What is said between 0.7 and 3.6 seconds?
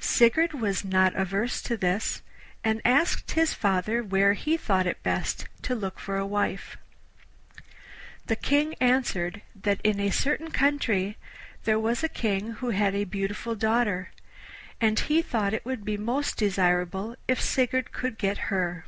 not averse to this, and asked his